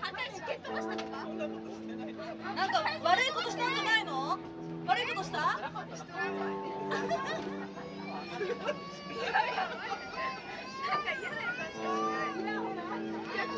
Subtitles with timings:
[0.00, 1.24] 破し蹴っ飛ばしたか？
[2.54, 4.38] なんか悪いことしたんじゃないの？
[4.86, 5.38] 悪いことした？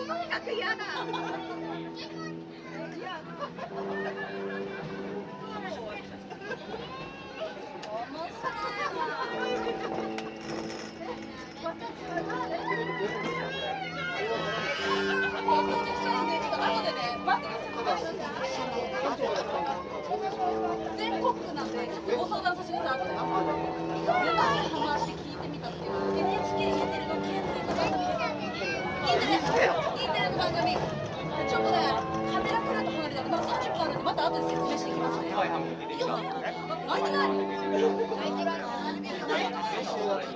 [0.07, 0.85] とにかく嫌だ。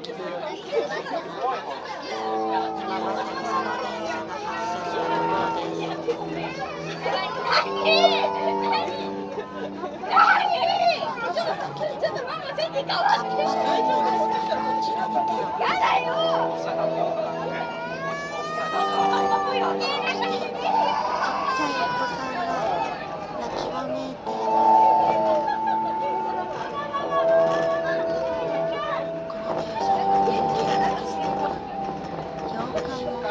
[0.09, 0.31] よ。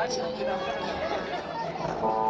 [0.09, 2.28] 감사 합.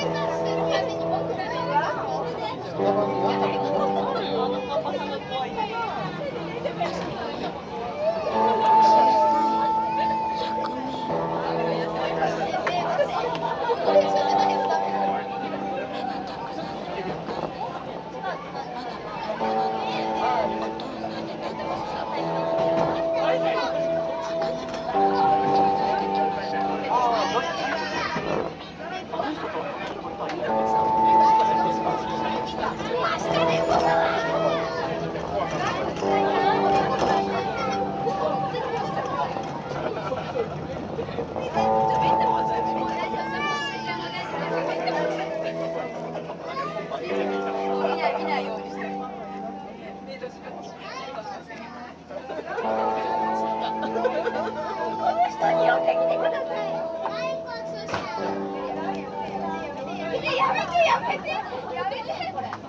[0.00, 0.12] Thank
[3.12, 3.17] you.
[55.68, 56.18] やめてや
[61.02, 62.67] めてやめて